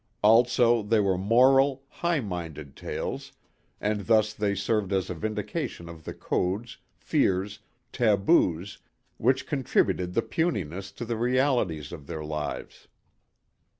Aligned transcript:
Also 0.23 0.81
they 0.81 0.99
were 0.99 1.15
moral, 1.15 1.83
high 1.87 2.21
minded 2.21 2.75
tales 2.75 3.33
and 3.79 4.07
thus 4.07 4.33
they 4.33 4.55
served 4.55 4.91
as 4.91 5.11
a 5.11 5.13
vindication 5.13 5.87
of 5.87 6.05
the 6.05 6.13
codes, 6.15 6.79
fears, 6.97 7.59
taboos 7.91 8.79
which 9.17 9.45
contributed 9.45 10.15
the 10.15 10.23
puniness 10.23 10.91
to 10.91 11.05
the 11.05 11.17
realities 11.17 11.91
of 11.91 12.07
their 12.07 12.23
lives. 12.25 12.87